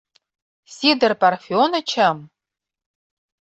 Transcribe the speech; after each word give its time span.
Сидыр 0.75 1.11
Парфенычым?! 1.21 2.17